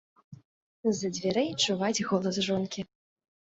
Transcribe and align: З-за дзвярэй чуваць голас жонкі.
З-за 0.93 1.11
дзвярэй 1.19 1.49
чуваць 1.67 2.05
голас 2.11 2.43
жонкі. 2.51 2.81